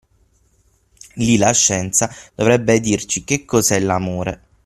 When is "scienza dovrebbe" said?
1.53-2.79